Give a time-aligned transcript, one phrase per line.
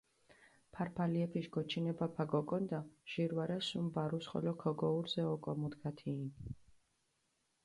[0.75, 2.79] ფარფალიეფიშ გოჩინებაფა გოკონდა,
[3.11, 6.29] ჟირ ვარა სუმ ბარუს ხოლო ქოგოურზე ოკო მუდგათ იჸინ.